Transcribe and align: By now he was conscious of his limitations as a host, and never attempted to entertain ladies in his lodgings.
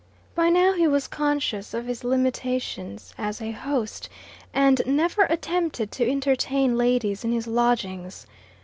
By 0.33 0.49
now 0.49 0.73
he 0.73 0.87
was 0.87 1.07
conscious 1.07 1.75
of 1.75 1.85
his 1.85 2.03
limitations 2.03 3.13
as 3.19 3.39
a 3.39 3.51
host, 3.51 4.09
and 4.51 4.81
never 4.87 5.25
attempted 5.29 5.91
to 5.91 6.09
entertain 6.11 6.75
ladies 6.75 7.23
in 7.23 7.31
his 7.31 7.45
lodgings. 7.45 8.25